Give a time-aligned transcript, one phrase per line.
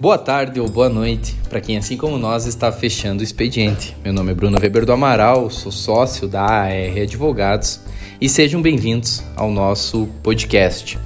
[0.00, 3.94] Boa tarde ou boa noite para quem, assim como nós, está fechando o expediente.
[4.02, 6.72] Meu nome é Bruno Weber do Amaral, sou sócio da AR
[7.02, 7.82] Advogados
[8.18, 10.98] e sejam bem-vindos ao nosso podcast.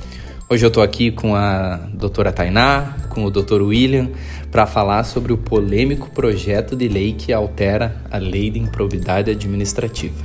[0.48, 4.10] Hoje eu estou aqui com a doutora Tainá, com o doutor William,
[4.52, 10.22] para falar sobre o polêmico projeto de lei que altera a lei de improbidade administrativa.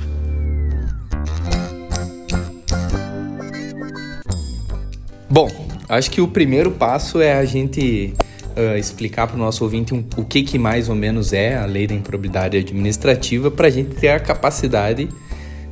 [5.28, 5.48] Bom,
[5.88, 8.14] acho que o primeiro passo é a gente
[8.60, 11.64] uh, explicar para o nosso ouvinte um, o que, que mais ou menos é a
[11.64, 15.08] lei da improbidade administrativa para a gente ter a capacidade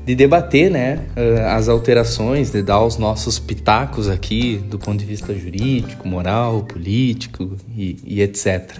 [0.04, 5.04] de debater né, uh, as alterações, de dar os nossos pitacos aqui do ponto de
[5.04, 8.72] vista jurídico, moral, político e, e etc.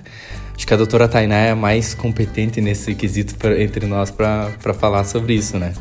[0.56, 5.04] Acho que a doutora Tainá é mais competente nesse quesito pra, entre nós para falar
[5.04, 5.72] sobre isso, né?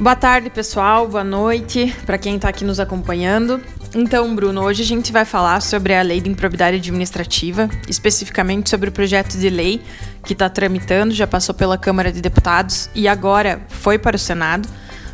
[0.00, 1.06] Boa tarde, pessoal.
[1.06, 3.60] Boa noite para quem está aqui nos acompanhando.
[3.94, 8.88] Então, Bruno, hoje a gente vai falar sobre a Lei de Improbidade Administrativa, especificamente sobre
[8.88, 9.82] o projeto de lei
[10.24, 14.66] que está tramitando, já passou pela Câmara de Deputados e agora foi para o Senado,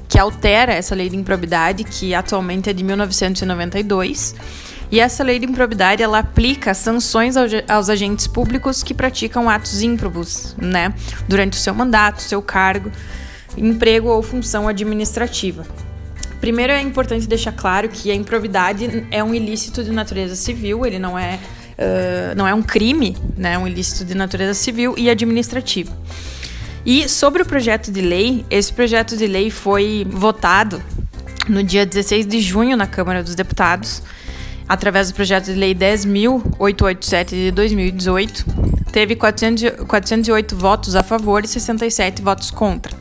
[0.08, 4.36] que altera essa Lei de Improbidade, que atualmente é de 1992.
[4.92, 10.56] E essa lei de improbidade ela aplica sanções aos agentes públicos que praticam atos ímprobos,
[10.56, 10.94] né,
[11.28, 12.90] durante o seu mandato, seu cargo,
[13.56, 15.66] emprego ou função administrativa.
[16.40, 20.98] Primeiro é importante deixar claro que a improbidade é um ilícito de natureza civil, ele
[20.98, 21.38] não é,
[21.78, 23.58] uh, não é um crime, né?
[23.58, 25.92] Um ilícito de natureza civil e administrativa.
[26.86, 30.80] E sobre o projeto de lei, esse projeto de lei foi votado
[31.48, 34.02] no dia 16 de junho na Câmara dos Deputados,
[34.68, 38.44] através do projeto de lei 10.887 de 2018.
[38.92, 42.97] Teve 400, 408 votos a favor e 67 votos contra.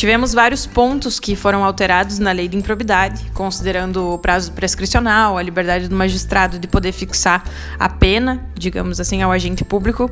[0.00, 5.42] Tivemos vários pontos que foram alterados na lei de improbidade, considerando o prazo prescricional, a
[5.42, 7.44] liberdade do magistrado de poder fixar
[7.78, 10.08] a pena, digamos assim, ao agente público,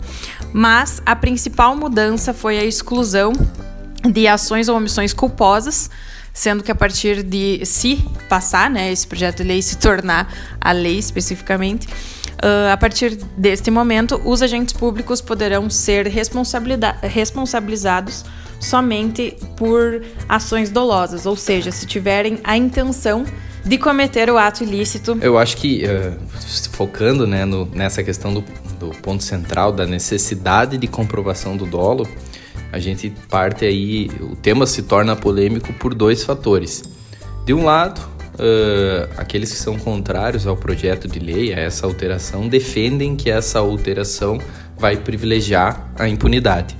[0.53, 3.33] mas a principal mudança foi a exclusão
[4.05, 5.89] de ações ou omissões culposas,
[6.34, 7.96] sendo que a partir de se
[8.29, 10.30] passar, né, esse projeto de lei se tornar
[10.61, 11.89] a lei especificamente,
[12.39, 18.24] Uh, a partir deste momento, os agentes públicos poderão ser responsabilizados
[18.61, 23.24] somente por ações dolosas, ou seja, se tiverem a intenção
[23.64, 25.19] de cometer o ato ilícito.
[25.20, 26.19] Eu acho que, uh,
[26.73, 28.45] focando né, no, nessa questão do,
[28.79, 32.08] do ponto central da necessidade de comprovação do dolo,
[32.73, 36.83] a gente parte aí, o tema se torna polêmico por dois fatores.
[37.45, 37.98] De um lado,
[38.35, 43.58] uh, aqueles que são contrários ao projeto de lei, a essa alteração, defendem que essa
[43.58, 44.39] alteração
[44.79, 46.77] vai privilegiar a impunidade.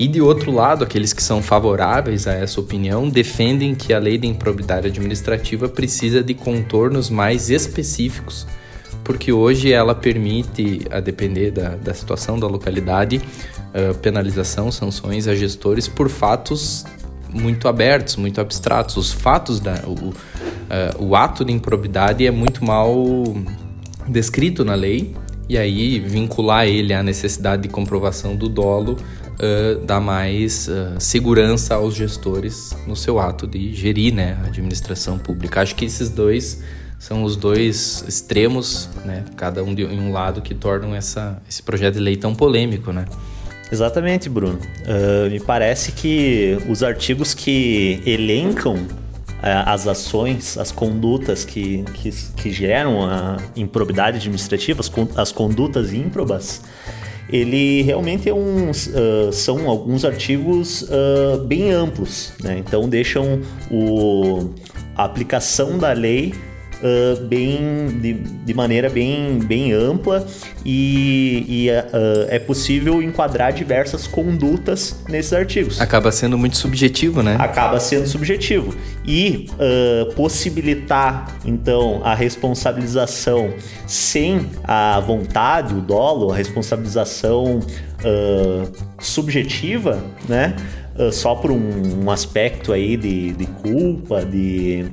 [0.00, 4.16] E de outro lado, aqueles que são favoráveis a essa opinião defendem que a lei
[4.16, 8.46] da improbidade administrativa precisa de contornos mais específicos,
[9.04, 13.20] porque hoje ela permite, a depender da, da situação da localidade,
[13.74, 16.86] uh, penalização, sanções a gestores por fatos
[17.28, 18.96] muito abertos, muito abstratos.
[18.96, 19.84] Os fatos da.
[19.86, 20.14] O, uh,
[20.98, 23.22] o ato de improbidade é muito mal
[24.08, 25.14] descrito na lei,
[25.46, 28.96] e aí vincular ele à necessidade de comprovação do dolo
[29.40, 35.18] uh, dá mais uh, segurança aos gestores no seu ato de gerir né, a administração
[35.18, 35.62] pública.
[35.62, 36.62] Acho que esses dois
[36.98, 41.62] são os dois extremos, né, cada um de em um lado, que tornam essa, esse
[41.62, 43.06] projeto de lei tão polêmico, né?
[43.72, 44.58] Exatamente, Bruno.
[44.58, 48.86] Uh, me parece que os artigos que elencam
[49.42, 56.60] as ações, as condutas que, que, que, geram a improbidade administrativa, as, as condutas ímprobas,
[57.32, 60.88] ele realmente é um, uh, são alguns artigos
[61.46, 62.58] bem amplos, né?
[62.58, 64.50] então deixam o,
[64.96, 66.34] a aplicação da lei
[66.80, 70.26] uh, bem de, de, maneira bem, bem ampla
[70.64, 75.80] e, e uh, é possível enquadrar diversas condutas nesses artigos.
[75.80, 77.36] Acaba sendo muito subjetivo, né?
[77.38, 78.74] Acaba sendo subjetivo.
[79.04, 83.54] E uh, possibilitar, então, a responsabilização
[83.86, 87.60] sem a vontade, o dolo, a responsabilização
[88.98, 90.56] subjetiva, né?
[91.12, 94.90] só por um, um aspecto aí de, de culpa, de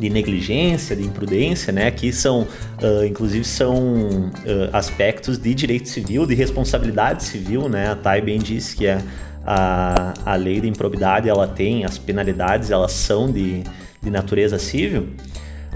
[0.00, 1.90] de negligência, de imprudência, né?
[1.90, 2.48] Que são,
[2.82, 7.90] uh, inclusive, são uh, aspectos de direito civil, de responsabilidade civil, né?
[7.90, 9.02] A Thay bem disse que a,
[9.44, 13.62] a, a lei da improbidade ela tem as penalidades, elas são de,
[14.02, 15.08] de natureza civil.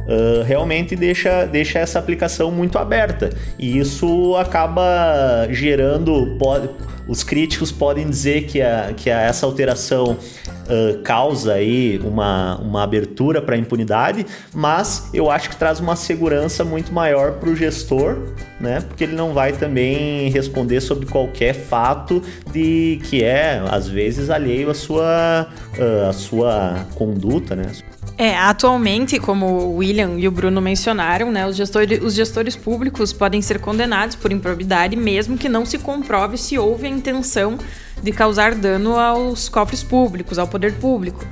[0.07, 3.31] Uh, realmente deixa, deixa essa aplicação muito aberta.
[3.59, 6.37] E isso acaba gerando.
[6.39, 6.69] Pode,
[7.07, 12.83] os críticos podem dizer que, a, que a, essa alteração uh, causa aí uma, uma
[12.83, 17.57] abertura para a impunidade, mas eu acho que traz uma segurança muito maior para o
[17.57, 18.19] gestor,
[18.61, 18.81] né?
[18.81, 24.71] Porque ele não vai também responder sobre qualquer fato de que é às vezes alheio
[24.71, 25.49] à sua,
[25.79, 27.71] uh, à sua conduta, né?
[28.17, 33.13] É, atualmente, como o William e o Bruno mencionaram, né, os, gestores, os gestores públicos
[33.13, 37.59] podem ser condenados por improbidade mesmo que não se comprove se houve a intenção
[38.01, 41.27] de causar dano aos cofres públicos, ao poder público.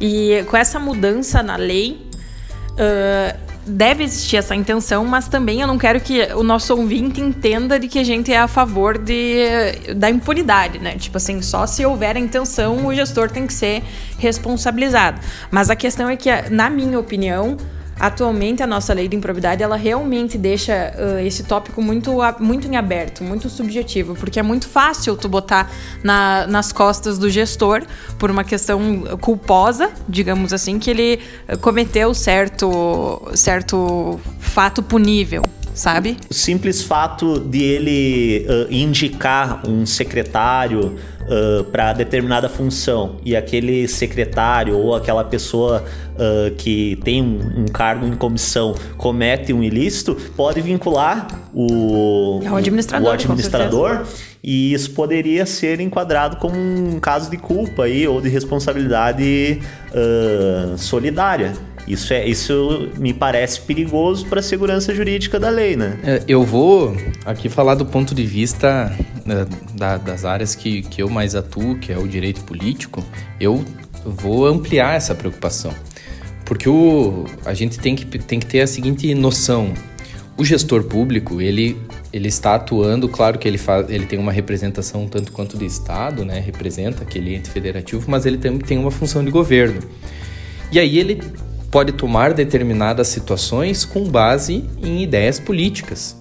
[0.00, 2.08] E com essa mudança na lei,
[2.72, 7.78] uh, deve existir essa intenção, mas também eu não quero que o nosso ouvinte entenda
[7.78, 10.96] de que a gente é a favor de, da impunidade, né?
[10.96, 13.82] Tipo assim, só se houver a intenção, o gestor tem que ser
[14.18, 15.20] responsabilizado.
[15.50, 17.56] Mas a questão é que, na minha opinião,
[18.02, 22.74] atualmente a nossa lei de improbidade ela realmente deixa uh, esse tópico muito, muito em
[22.74, 25.70] aberto, muito subjetivo, porque é muito fácil tu botar
[26.02, 27.84] na, nas costas do gestor
[28.18, 31.20] por uma questão culposa, digamos assim, que ele
[31.60, 36.16] cometeu certo, certo fato punível sabe?
[36.30, 43.88] O simples fato de ele uh, indicar um secretário uh, para determinada função e aquele
[43.88, 45.84] secretário ou aquela pessoa
[46.14, 52.50] uh, que tem um, um, cargo em comissão comete um ilícito, pode vincular o, é
[52.50, 54.06] o administrador, o administrador
[54.42, 59.60] e isso poderia ser enquadrado como um caso de culpa aí, ou de responsabilidade
[60.76, 61.52] solidária.
[61.86, 65.98] Isso, é, isso me parece perigoso para a segurança jurídica da lei, né?
[66.04, 68.96] É, eu vou aqui falar do ponto de vista
[69.26, 73.04] né, da, das áreas que, que eu mais atuo, que é o direito político.
[73.40, 73.64] Eu
[74.04, 75.74] vou ampliar essa preocupação.
[76.44, 79.72] Porque o, a gente tem que, tem que ter a seguinte noção.
[80.36, 81.76] O gestor público, ele,
[82.12, 86.24] ele está atuando, claro que ele, faz, ele tem uma representação tanto quanto do Estado,
[86.24, 86.38] né?
[86.38, 89.80] representa aquele ente federativo, mas ele também tem uma função de governo.
[90.70, 91.20] E aí ele
[91.72, 96.14] pode tomar determinadas situações com base em ideias políticas.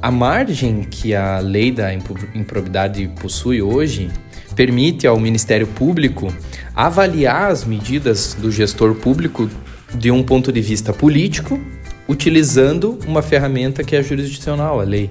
[0.00, 4.10] A margem que a lei da improbidade possui hoje
[4.56, 6.34] permite ao Ministério Público
[6.74, 9.48] avaliar as medidas do gestor público
[9.94, 11.60] de um ponto de vista político,
[12.08, 15.10] utilizando uma ferramenta que é jurisdicional, a lei.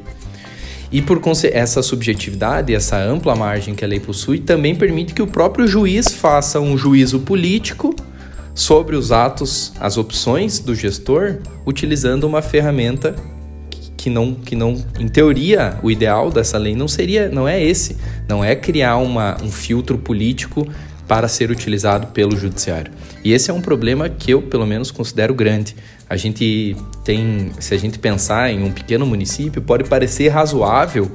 [0.91, 1.21] E por
[1.53, 6.07] essa subjetividade, essa ampla margem que a lei possui, também permite que o próprio juiz
[6.11, 7.93] faça um juízo político
[8.59, 13.15] sobre os atos, as opções do gestor, utilizando uma ferramenta
[13.95, 17.95] que não, que não, em teoria, o ideal dessa lei não seria, não é esse,
[18.27, 20.67] não é criar uma, um filtro político
[21.07, 22.91] para ser utilizado pelo judiciário.
[23.23, 25.73] E esse é um problema que eu, pelo menos, considero grande.
[26.09, 31.09] A gente tem, se a gente pensar em um pequeno município, pode parecer razoável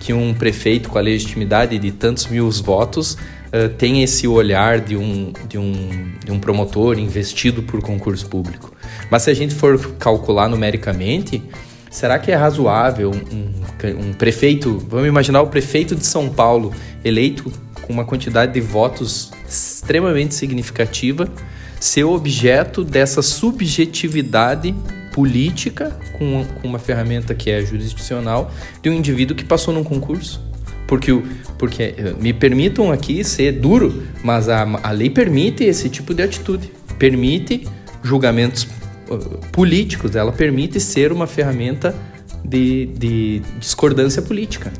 [0.00, 3.16] que um prefeito com a legitimidade de tantos mil votos
[3.52, 8.72] uh, tem esse olhar de um, de, um, de um promotor investido por concurso público.
[9.10, 11.42] Mas se a gente for calcular numericamente,
[11.90, 16.72] será que é razoável um, um prefeito, vamos imaginar o prefeito de São Paulo
[17.04, 17.52] eleito
[17.82, 21.28] com uma quantidade de votos extremamente significativa,
[21.80, 24.74] ser objeto dessa subjetividade
[25.12, 30.49] política com uma ferramenta que é jurisdicional de um indivíduo que passou num concurso?
[30.90, 31.22] Porque,
[31.56, 36.20] porque eh, me permitam aqui ser duro, mas a, a lei permite esse tipo de
[36.20, 36.72] atitude.
[36.98, 37.64] Permite
[38.02, 38.66] julgamentos
[39.08, 41.94] uh, políticos, ela permite ser uma ferramenta
[42.44, 44.72] de, de discordância política.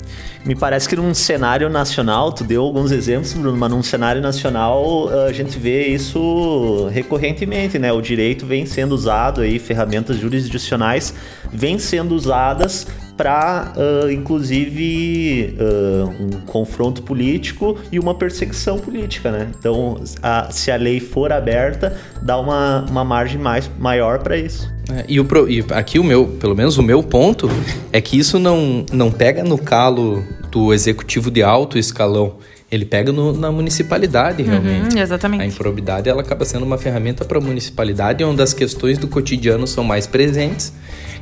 [0.45, 5.09] Me parece que num cenário nacional, tu deu alguns exemplos, Bruno, mas num cenário nacional
[5.29, 7.93] a gente vê isso recorrentemente, né?
[7.93, 11.15] O direito vem sendo usado aí, ferramentas jurisdicionais
[11.53, 12.87] vêm sendo usadas
[13.21, 19.51] para, uh, inclusive, uh, um confronto político e uma perseguição política, né?
[19.59, 24.73] Então, a, se a lei for aberta, dá uma, uma margem mais, maior para isso.
[24.91, 27.51] É, e, o, e aqui o meu, pelo menos o meu ponto,
[27.93, 32.37] é que isso não, não pega no calo do executivo de alto escalão.
[32.71, 34.95] Ele pega no, na municipalidade, uhum, realmente.
[34.95, 35.43] Uhum, exatamente.
[35.43, 39.67] A improbidade ela acaba sendo uma ferramenta para a municipalidade, onde as questões do cotidiano
[39.67, 40.73] são mais presentes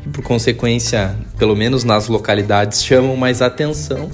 [0.05, 4.11] e, por consequência, pelo menos nas localidades, chamam mais atenção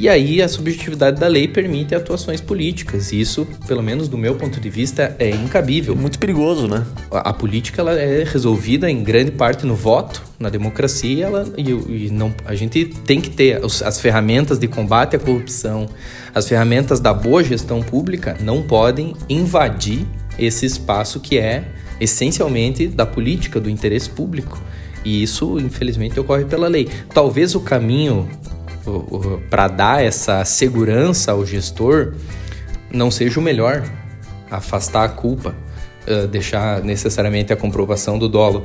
[0.00, 3.10] e aí a subjetividade da lei permite atuações políticas.
[3.10, 5.96] E isso, pelo menos do meu ponto de vista, é incabível.
[5.96, 6.86] Muito perigoso, né?
[7.10, 11.70] A, a política ela é resolvida em grande parte no voto, na democracia, ela, e,
[11.70, 15.88] e não, a gente tem que ter os, as ferramentas de combate à corrupção,
[16.32, 20.06] as ferramentas da boa gestão pública não podem invadir
[20.38, 21.64] esse espaço que é
[22.00, 24.62] essencialmente da política, do interesse público.
[25.04, 26.88] E isso, infelizmente, ocorre pela lei.
[27.12, 28.28] Talvez o caminho
[29.50, 32.14] para dar essa segurança ao gestor
[32.90, 33.82] não seja o melhor,
[34.50, 35.54] afastar a culpa,
[36.30, 38.64] deixar necessariamente a comprovação do dolo.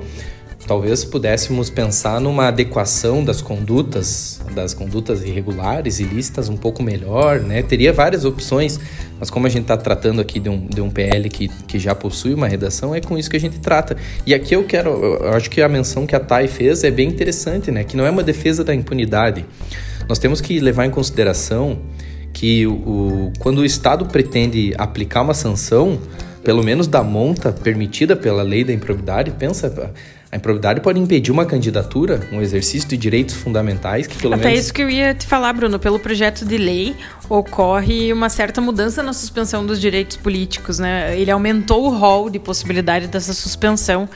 [0.66, 7.62] Talvez pudéssemos pensar numa adequação das condutas, das condutas irregulares, ilícitas, um pouco melhor, né?
[7.62, 8.80] Teria várias opções,
[9.20, 11.94] mas como a gente está tratando aqui de um, de um PL que, que já
[11.94, 13.98] possui uma redação, é com isso que a gente trata.
[14.26, 17.10] E aqui eu quero, eu acho que a menção que a TAI fez é bem
[17.10, 17.84] interessante, né?
[17.84, 19.46] Que não é uma defesa da impunidade.
[20.08, 21.78] Nós temos que levar em consideração
[22.32, 26.00] que o, quando o Estado pretende aplicar uma sanção,
[26.42, 29.94] pelo menos da monta permitida pela lei da improbidade, pensa,
[30.34, 34.62] a improbidade pode impedir uma candidatura, um exercício de direitos fundamentais que pelo Até menos...
[34.62, 35.78] isso que eu ia te falar, Bruno.
[35.78, 36.96] Pelo projeto de lei,
[37.30, 41.16] ocorre uma certa mudança na suspensão dos direitos políticos, né?
[41.16, 44.10] Ele aumentou o rol de possibilidade dessa suspensão.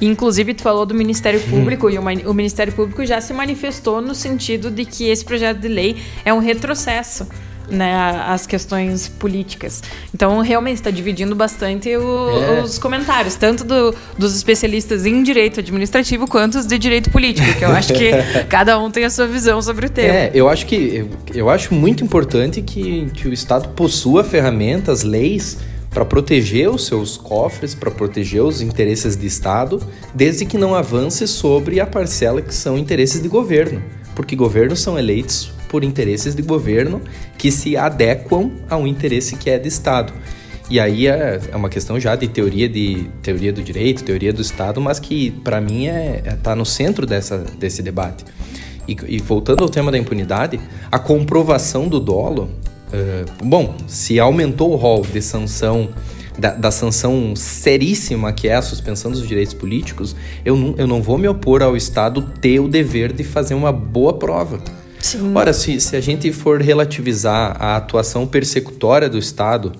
[0.00, 1.50] E, inclusive, tu falou do Ministério hum.
[1.50, 1.90] Público, hum.
[1.90, 5.66] e o, o Ministério Público já se manifestou no sentido de que esse projeto de
[5.66, 7.26] lei é um retrocesso
[7.68, 7.94] né,
[8.26, 9.82] as questões políticas.
[10.14, 12.62] Então, realmente está dividindo bastante o, é.
[12.62, 17.64] os comentários, tanto do, dos especialistas em direito administrativo quanto os de direito político, que
[17.64, 18.10] eu acho que
[18.48, 20.14] cada um tem a sua visão sobre o tema.
[20.14, 25.02] É, eu acho que eu, eu acho muito importante que, que o Estado possua ferramentas,
[25.02, 25.58] leis
[25.90, 29.80] para proteger os seus cofres, para proteger os interesses de Estado,
[30.12, 33.80] desde que não avance sobre a parcela que são interesses de governo,
[34.16, 37.02] porque governos são eleitos por interesses de governo
[37.36, 40.12] que se adequam a um interesse que é de Estado.
[40.70, 44.40] E aí é, é uma questão já de teoria de teoria do direito, teoria do
[44.40, 48.24] Estado, mas que para mim é, é tá no centro dessa, desse debate.
[48.86, 50.60] E, e, voltando ao tema da impunidade,
[50.92, 52.50] a comprovação do dolo,
[52.92, 55.88] uh, bom, se aumentou o rol de sanção
[56.38, 60.14] da, da, sanção seríssima que é a suspensão dos direitos políticos,
[60.44, 63.72] eu não, eu não vou me opor ao Estado ter o dever de fazer uma
[63.72, 64.60] boa prova.
[65.04, 65.32] Sim.
[65.34, 69.70] Ora, se, se a gente for relativizar a atuação persecutória do Estado,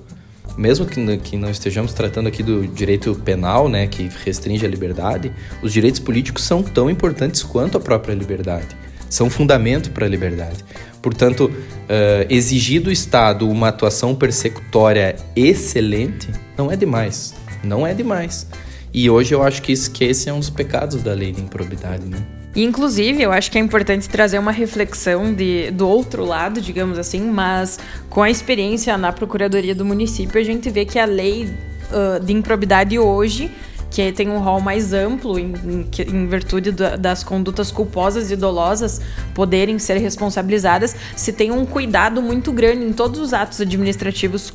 [0.54, 5.32] mesmo que, que não estejamos tratando aqui do direito penal, né, que restringe a liberdade,
[5.62, 8.76] os direitos políticos são tão importantes quanto a própria liberdade.
[9.08, 10.62] São fundamento para a liberdade.
[11.00, 17.34] Portanto, uh, exigir do Estado uma atuação persecutória excelente não é demais.
[17.62, 18.46] Não é demais.
[18.92, 21.40] E hoje eu acho que, isso, que esse é um dos pecados da lei de
[21.40, 22.43] improbidade, né?
[22.56, 27.20] Inclusive, eu acho que é importante trazer uma reflexão de, do outro lado, digamos assim,
[27.20, 31.52] mas com a experiência na Procuradoria do município, a gente vê que a lei
[31.90, 33.50] uh, de improbidade hoje
[33.90, 38.34] que tem um rol mais amplo em, em, em virtude da, das condutas culposas e
[38.34, 39.00] dolosas
[39.32, 44.54] poderem ser responsabilizadas, se tem um cuidado muito grande em todos os atos administrativos uh,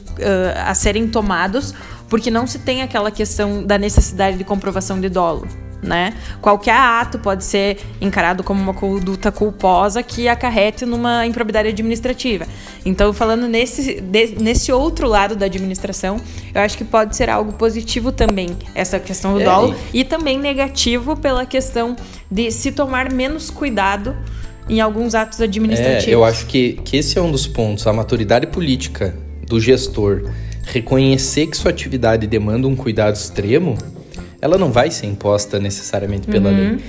[0.65, 1.73] a serem tomados,
[2.09, 5.47] porque não se tem aquela questão da necessidade de comprovação de dolo
[5.81, 6.13] né?
[6.41, 12.45] Qualquer ato pode ser encarado como uma conduta culposa que acarrete numa improbidade administrativa.
[12.85, 16.17] Então, falando nesse, de, nesse outro lado da administração,
[16.53, 20.01] eu acho que pode ser algo positivo também, essa questão do é, dolo, e...
[20.01, 21.95] e também negativo pela questão
[22.29, 24.15] de se tomar menos cuidado
[24.67, 26.07] em alguns atos administrativos.
[26.07, 29.15] É, eu acho que, que esse é um dos pontos, a maturidade política
[29.47, 30.29] do gestor
[30.63, 33.75] reconhecer que sua atividade demanda um cuidado extremo
[34.41, 36.55] ela não vai ser imposta necessariamente pela uhum.
[36.55, 36.79] lei.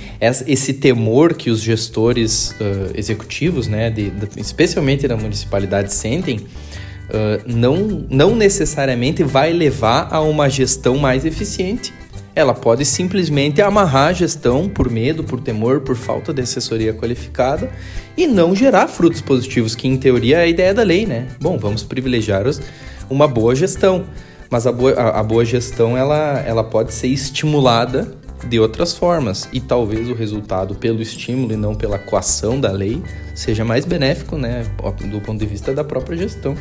[0.47, 7.43] Esse temor que os gestores uh, executivos, né, de, de, especialmente da municipalidade, sentem, uh,
[7.45, 11.93] não, não necessariamente vai levar a uma gestão mais eficiente.
[12.33, 17.69] Ela pode simplesmente amarrar a gestão por medo, por temor, por falta de assessoria qualificada
[18.15, 21.27] e não gerar frutos positivos, que em teoria é a ideia da lei, né?
[21.41, 22.61] Bom, vamos privilegiar os,
[23.09, 24.05] uma boa gestão.
[24.51, 28.13] Mas a boa, a, a boa gestão ela, ela pode ser estimulada
[28.45, 33.01] de outras formas e talvez o resultado pelo estímulo e não pela coação da lei
[33.33, 34.65] seja mais benéfico, né,
[35.09, 36.57] do ponto de vista da própria gestão.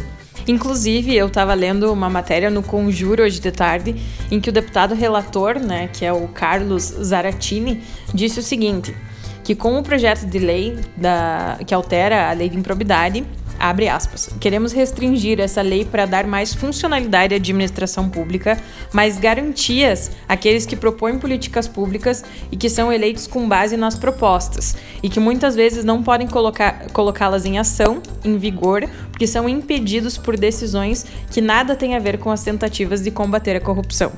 [0.47, 3.97] Inclusive, eu estava lendo uma matéria no Conjuro hoje de tarde,
[4.31, 7.83] em que o deputado relator, né, que é o Carlos Zaratini,
[8.15, 8.95] disse o seguinte:
[9.51, 13.27] que com o projeto de lei da, que altera a lei de improbidade,
[13.59, 14.31] Abre aspas.
[14.41, 18.59] Queremos restringir essa lei para dar mais funcionalidade à administração pública,
[18.91, 24.79] mais garantias àqueles que propõem políticas públicas e que são eleitos com base nas propostas,
[25.03, 26.27] e que muitas vezes não podem
[26.95, 32.17] colocá-las em ação, em vigor, porque são impedidos por decisões que nada têm a ver
[32.17, 34.11] com as tentativas de combater a corrupção.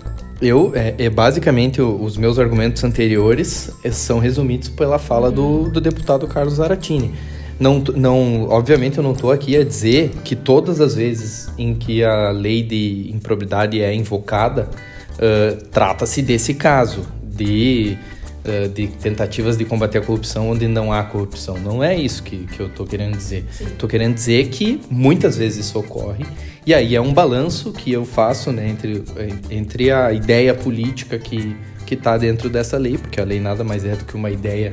[0.42, 5.80] Eu, é, é basicamente, os meus argumentos anteriores é, são resumidos pela fala do, do
[5.80, 7.14] deputado Carlos Zaratini.
[7.60, 12.02] Não, não, obviamente eu não estou aqui a dizer que todas as vezes em que
[12.02, 14.68] a lei de improbidade é invocada,
[15.12, 17.96] uh, trata-se desse caso, de,
[18.44, 21.56] uh, de tentativas de combater a corrupção onde não há corrupção.
[21.56, 23.44] Não é isso que, que eu estou querendo dizer.
[23.60, 26.26] Estou querendo dizer que muitas vezes isso ocorre,
[26.64, 29.02] e aí é um balanço que eu faço né, entre,
[29.50, 31.56] entre a ideia política que
[31.90, 34.72] está dentro dessa lei, porque a lei nada mais é do que uma ideia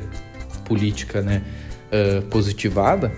[0.64, 1.42] política né,
[1.92, 3.12] uh, positivada,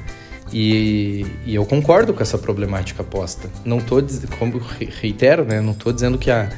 [0.54, 3.50] e, e, eu concordo com essa problemática posta.
[3.64, 4.04] Não estou
[4.38, 4.60] como
[5.02, 5.62] reitero, né?
[5.62, 6.50] Não estou dizendo que a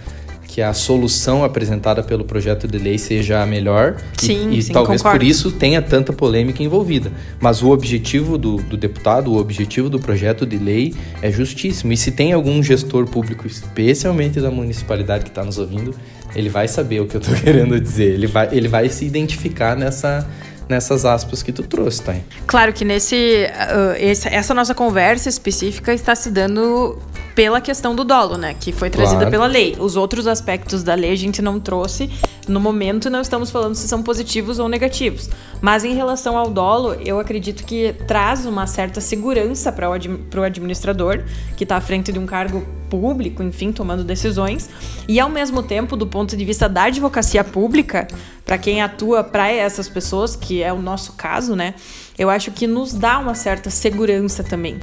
[0.54, 4.72] que a solução apresentada pelo projeto de lei seja a melhor sim, e, e sim,
[4.72, 5.18] talvez concordo.
[5.18, 7.12] por isso tenha tanta polêmica envolvida.
[7.42, 10.94] Mas o objetivo do, do, deputado, o objetivo do projeto de lei
[11.24, 11.92] é justíssimo.
[11.92, 15.96] E se tem algum gestor público, especialmente da municipalidade que está nos ouvindo,
[16.36, 18.14] ele vai saber o que eu estou querendo dizer.
[18.14, 20.30] Ele vai, ele vai se identificar nessa
[20.74, 22.16] nessas aspas que tu trouxe, tá?
[22.48, 26.98] Claro que nesse uh, esse, essa nossa conversa específica está se dando
[27.36, 28.56] pela questão do dolo, né?
[28.60, 29.32] Que foi trazida claro.
[29.32, 29.76] pela lei.
[29.80, 32.10] Os outros aspectos da lei a gente não trouxe.
[32.48, 35.30] No momento, não estamos falando se são positivos ou negativos.
[35.62, 41.24] Mas em relação ao dolo, eu acredito que traz uma certa segurança para o administrador,
[41.56, 42.64] que está à frente de um cargo
[43.00, 44.70] público, enfim, tomando decisões.
[45.08, 48.08] E ao mesmo tempo, do ponto de vista da advocacia pública,
[48.46, 51.74] para quem atua para essas pessoas, que é o nosso caso, né?
[52.20, 54.78] Eu acho que nos dá uma certa segurança também.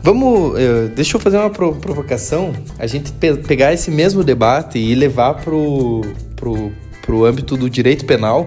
[0.00, 2.52] Vamos, uh, deixa eu fazer uma provocação.
[2.78, 6.02] A gente pe pegar esse mesmo debate e levar pro,
[6.36, 8.46] pro, pro âmbito do direito penal.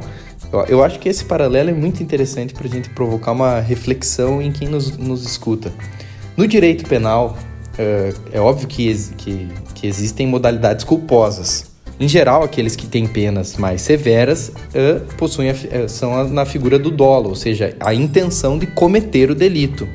[0.67, 4.51] Eu, acho que esse paralelo é muito interessante para a gente provocar uma reflexão em
[4.51, 5.71] quem nos, nos escuta.
[6.35, 7.37] No direito penal,
[8.33, 11.69] é óbvio que, que, que existem modalidades culposas.
[11.99, 16.89] Em geral, aqueles que têm penas mais severas uh, possuem a, são na figura do
[16.89, 19.87] dolo, ou seja, a intenção de cometer o delito.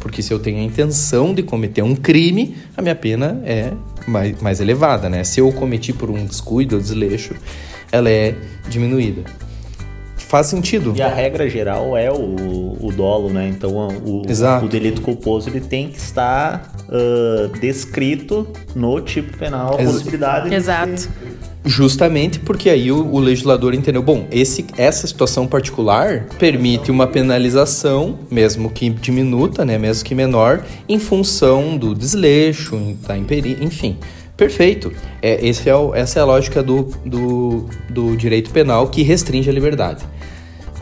[0.00, 3.72] Porque se eu tenho a intenção de cometer um crime, a minha pena é
[4.06, 5.22] mais, mais elevada, né?
[5.24, 7.34] Se eu cometi por um descuido ou desleixo,
[7.90, 8.34] ela é
[8.68, 9.22] diminuída.
[10.28, 10.92] Faz sentido.
[10.94, 13.48] E a regra geral é o, o dolo, né?
[13.48, 13.70] Então
[14.04, 19.90] o, o delito culposo ele tem que estar uh, descrito no tipo penal a Ex
[19.90, 20.92] possibilidade Exato.
[20.92, 27.06] De Justamente porque aí o, o, legislador entendeu, bom, esse, essa situação particular permite uma
[27.06, 33.96] penalização, mesmo que diminuta, né, mesmo que menor, em função do desleixo, da imperi, enfim.
[34.36, 34.92] Perfeito.
[35.20, 39.50] É, esse é o, essa é a lógica do, do, do direito penal que restringe
[39.50, 40.04] a liberdade.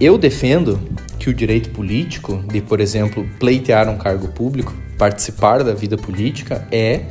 [0.00, 0.78] Eu defendo
[1.18, 6.66] que o direito político, de, por exemplo, pleitear um cargo público, participar da vida política,
[6.70, 7.02] é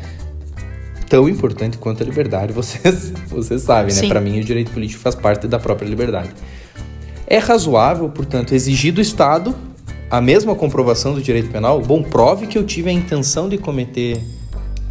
[1.10, 4.08] tão importante quanto a liberdade, vocês, vocês sabem, né?
[4.08, 6.30] Para mim, o direito político faz parte da própria liberdade.
[7.28, 9.56] É razoável, portanto, exigir do Estado
[10.10, 11.82] a mesma comprovação do direito penal?
[11.82, 14.22] Bom, prove que eu tive a intenção de cometer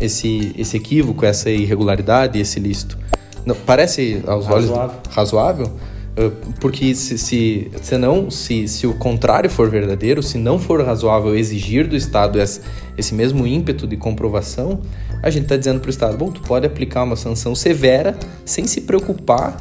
[0.00, 2.98] esse, esse equívoco, essa irregularidade, esse ilícito.
[3.46, 4.76] Não, parece aos razoável.
[4.76, 5.70] olhos razoável?
[6.16, 10.82] Ah, porque se, se, se, não, se, se o contrário for verdadeiro, se não for
[10.84, 12.60] razoável exigir do Estado esse,
[12.96, 14.80] esse mesmo ímpeto de comprovação,
[15.22, 18.66] a gente está dizendo para o Estado, bom, tu pode aplicar uma sanção severa sem
[18.66, 19.56] se preocupar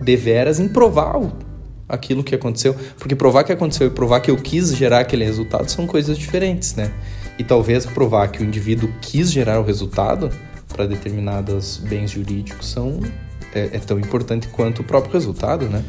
[0.00, 1.20] deveras em provar
[1.88, 2.74] aquilo que aconteceu.
[2.98, 6.74] Porque provar que aconteceu e provar que eu quis gerar aquele resultado são coisas diferentes,
[6.74, 6.92] né?
[7.38, 10.30] E talvez provar que o indivíduo quis gerar o resultado
[10.68, 13.00] para determinados bens jurídicos são
[13.56, 15.82] é, é tão importante quanto o próprio resultado, né?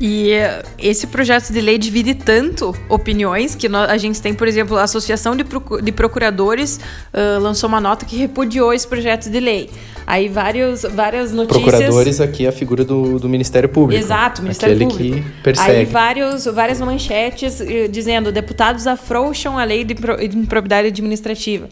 [0.00, 0.30] E
[0.78, 4.84] esse projeto de lei divide tanto opiniões que nós, a gente tem, por exemplo, a
[4.84, 5.44] Associação de,
[5.82, 6.78] de Procuradores
[7.12, 9.68] uh, lançou uma nota que repudiou esse projeto de lei.
[10.06, 11.64] Aí vários, várias notícias.
[11.64, 14.00] Procuradores aqui é a figura do, do Ministério Público.
[14.00, 15.26] Exato, Ministério aquele Público.
[15.26, 15.78] que persegue.
[15.78, 21.68] Aí vários, várias manchetes uh, dizendo deputados afrouxam a lei de, de improbidade administrativa.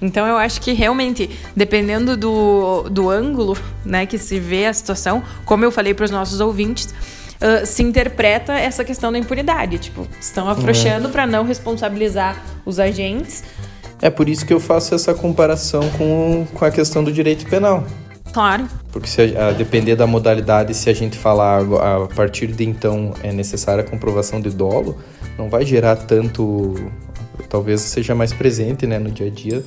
[0.00, 5.24] Então eu acho que realmente, dependendo do, do ângulo né, que se vê a situação,
[5.44, 6.94] como eu falei para os nossos ouvintes,
[7.40, 9.78] uh, se interpreta essa questão da impunidade.
[9.78, 11.10] Tipo, estão afrouxando é.
[11.10, 13.44] para não responsabilizar os agentes.
[14.00, 17.84] É por isso que eu faço essa comparação com, com a questão do direito penal.
[18.32, 18.66] Claro.
[18.90, 22.64] Porque se a, a depender da modalidade, se a gente falar a, a partir de
[22.64, 24.98] então é necessária a comprovação de dolo,
[25.38, 26.74] não vai gerar tanto,
[27.48, 29.64] talvez seja mais presente, né, no dia a dia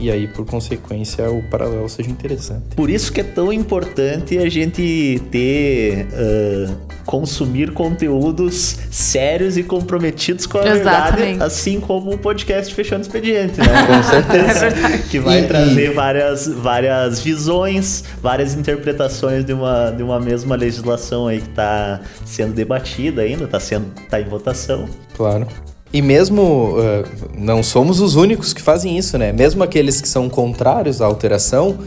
[0.00, 2.62] e aí, por consequência, o paralelo seja interessante.
[2.76, 10.46] Por isso que é tão importante a gente ter, uh, consumir conteúdos sérios e comprometidos
[10.46, 11.16] com a Exatamente.
[11.16, 13.66] verdade, assim como o podcast Fechando Expediente, né?
[13.86, 14.66] com certeza.
[14.66, 15.94] É que vai e, trazer e...
[15.94, 22.54] várias, várias visões, várias interpretações de uma, de uma mesma legislação aí que está sendo
[22.54, 24.88] debatida ainda, está sendo tá em votação.
[25.16, 25.46] Claro.
[25.92, 27.04] E mesmo uh,
[27.36, 29.32] não somos os únicos que fazem isso, né?
[29.32, 31.78] Mesmo aqueles que são contrários à alteração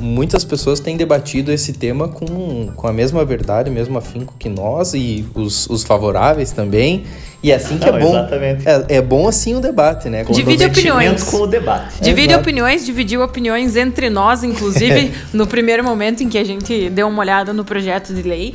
[0.00, 4.48] muitas pessoas têm debatido esse tema com, com a mesma verdade, o mesmo afinco que
[4.48, 7.04] nós e os, os favoráveis também.
[7.42, 8.16] E é assim que Não, é bom.
[8.64, 10.24] É, é, bom assim o debate, né?
[10.24, 11.22] Com Divide opiniões.
[11.24, 12.00] Com o debate.
[12.00, 17.06] Divide opiniões, dividiu opiniões entre nós, inclusive, no primeiro momento em que a gente deu
[17.06, 18.54] uma olhada no projeto de lei.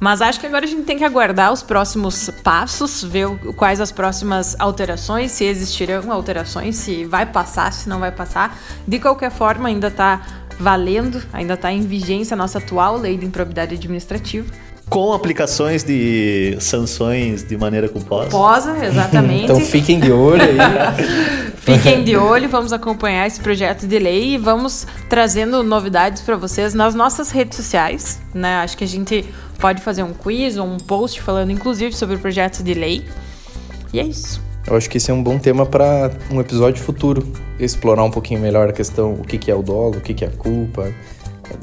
[0.00, 3.92] Mas acho que agora a gente tem que aguardar os próximos passos, ver quais as
[3.92, 8.58] próximas alterações, se existirão alterações, se vai passar, se não vai passar.
[8.86, 10.20] De qualquer forma, ainda está
[10.58, 14.46] valendo, ainda está em vigência a nossa atual lei de improbidade administrativa.
[14.88, 18.30] Com aplicações de sanções de maneira culposa.
[18.30, 19.44] Culposa, exatamente.
[19.44, 20.58] então fiquem de olho aí.
[21.56, 26.74] fiquem de olho, vamos acompanhar esse projeto de lei e vamos trazendo novidades para vocês
[26.74, 28.56] nas nossas redes sociais, né?
[28.56, 29.24] Acho que a gente
[29.58, 33.04] pode fazer um quiz ou um post falando inclusive sobre o projeto de lei.
[33.92, 34.42] E é isso.
[34.66, 37.26] Eu acho que esse é um bom tema para um episódio futuro.
[37.58, 40.24] Explorar um pouquinho melhor a questão, o que, que é o dolo, o que, que
[40.24, 40.92] é a culpa.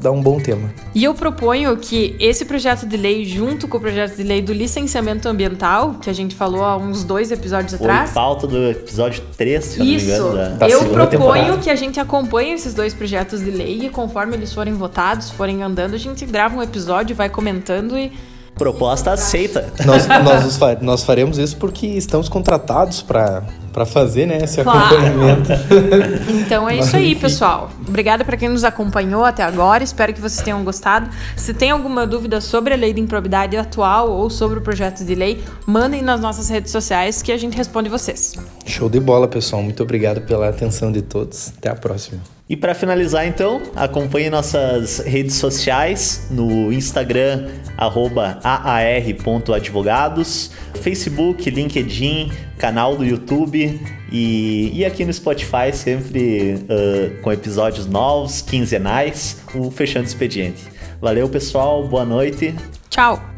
[0.00, 0.72] Dá um bom tema.
[0.94, 4.52] E eu proponho que esse projeto de lei, junto com o projeto de lei do
[4.52, 8.10] licenciamento ambiental, que a gente falou há uns dois episódios Foi atrás.
[8.10, 10.06] pauta do episódio 3, se Isso.
[10.06, 10.56] não me engano.
[10.58, 11.58] Da, eu proponho temporada.
[11.58, 15.62] que a gente acompanhe esses dois projetos de lei e conforme eles forem votados, forem
[15.62, 18.12] andando, a gente grava um episódio, vai comentando e
[18.54, 19.72] Proposta aceita.
[19.84, 24.78] Nós, nós, nós faremos isso porque estamos contratados para para fazer né, esse claro.
[24.78, 25.50] acompanhamento.
[26.44, 27.70] Então é isso aí, pessoal.
[27.86, 29.82] Obrigada para quem nos acompanhou até agora.
[29.82, 31.08] Espero que vocês tenham gostado.
[31.36, 35.14] Se tem alguma dúvida sobre a lei de improbidade atual ou sobre o projeto de
[35.14, 38.34] lei, mandem nas nossas redes sociais que a gente responde vocês.
[38.66, 39.62] Show de bola, pessoal.
[39.62, 41.52] Muito obrigado pela atenção de todos.
[41.56, 42.31] Até a próxima.
[42.48, 53.04] E para finalizar, então, acompanhe nossas redes sociais no Instagram, aar.advogados, Facebook, LinkedIn, canal do
[53.04, 60.64] YouTube e, e aqui no Spotify, sempre uh, com episódios novos, quinzenais, o Fechando Expediente.
[61.00, 62.54] Valeu, pessoal, boa noite.
[62.90, 63.31] Tchau!